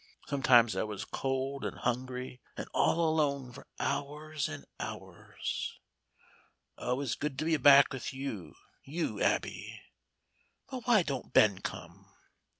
Sometimes 0.25 0.75
I 0.75 0.81
was 0.81 1.05
cold 1.05 1.63
and 1.63 1.77
hungry 1.77 2.41
and 2.57 2.67
all 2.73 3.07
alone 3.07 3.51
for 3.53 3.67
hours 3.79 4.49
and 4.49 4.65
hours. 4.79 5.79
Oh, 6.75 7.01
it's 7.01 7.13
good 7.13 7.37
to 7.37 7.45
be 7.45 7.55
back 7.57 7.91
home 7.91 7.97
with 7.99 8.11
you 8.11 8.55
you, 8.83 9.21
Abby 9.21 9.79
but 10.71 10.87
why 10.87 11.03
don't 11.03 11.33
Ben 11.33 11.59
come?" 11.61 12.11